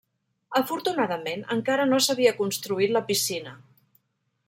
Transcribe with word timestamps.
Afortunadament, 0.59 1.45
encara 1.57 1.87
no 1.91 2.01
s'havia 2.07 2.35
construït 2.43 2.97
la 2.99 3.07
piscina. 3.11 3.59